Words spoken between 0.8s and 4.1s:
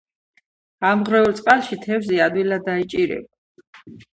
ამღვრეულ წყალში თევზი ადვილად დაიჭირება